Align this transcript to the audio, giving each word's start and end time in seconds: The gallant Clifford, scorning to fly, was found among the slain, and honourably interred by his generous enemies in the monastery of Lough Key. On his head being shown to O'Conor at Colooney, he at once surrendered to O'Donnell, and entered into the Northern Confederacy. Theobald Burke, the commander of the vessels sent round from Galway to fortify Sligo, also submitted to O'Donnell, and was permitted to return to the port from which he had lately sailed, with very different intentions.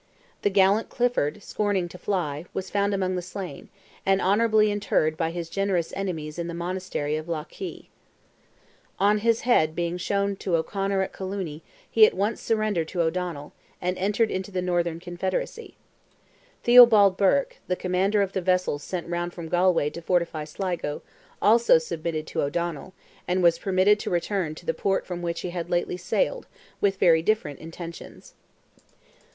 The 0.41 0.49
gallant 0.49 0.89
Clifford, 0.89 1.43
scorning 1.43 1.87
to 1.89 1.97
fly, 1.99 2.45
was 2.55 2.71
found 2.71 2.95
among 2.95 3.15
the 3.15 3.21
slain, 3.21 3.69
and 4.03 4.19
honourably 4.19 4.71
interred 4.71 5.15
by 5.15 5.29
his 5.29 5.47
generous 5.47 5.93
enemies 5.95 6.39
in 6.39 6.47
the 6.47 6.55
monastery 6.55 7.17
of 7.17 7.29
Lough 7.29 7.43
Key. 7.47 7.87
On 8.97 9.19
his 9.19 9.41
head 9.41 9.75
being 9.75 9.99
shown 9.99 10.35
to 10.37 10.55
O'Conor 10.55 11.03
at 11.03 11.13
Colooney, 11.13 11.61
he 11.87 12.03
at 12.07 12.15
once 12.15 12.41
surrendered 12.41 12.87
to 12.87 13.01
O'Donnell, 13.03 13.53
and 13.79 13.95
entered 13.99 14.31
into 14.31 14.49
the 14.49 14.59
Northern 14.63 14.99
Confederacy. 14.99 15.75
Theobald 16.63 17.15
Burke, 17.15 17.57
the 17.67 17.75
commander 17.75 18.23
of 18.23 18.33
the 18.33 18.41
vessels 18.41 18.81
sent 18.81 19.07
round 19.07 19.35
from 19.35 19.49
Galway 19.49 19.91
to 19.91 20.01
fortify 20.01 20.45
Sligo, 20.45 21.03
also 21.43 21.77
submitted 21.77 22.25
to 22.25 22.41
O'Donnell, 22.41 22.95
and 23.27 23.43
was 23.43 23.59
permitted 23.59 23.99
to 23.99 24.09
return 24.09 24.55
to 24.55 24.65
the 24.65 24.73
port 24.73 25.05
from 25.05 25.21
which 25.21 25.41
he 25.41 25.51
had 25.51 25.69
lately 25.69 25.95
sailed, 25.95 26.47
with 26.79 26.97
very 26.97 27.21
different 27.21 27.59
intentions. 27.59 28.33